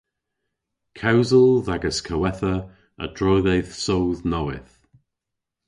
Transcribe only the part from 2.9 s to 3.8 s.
a'dro dhe'th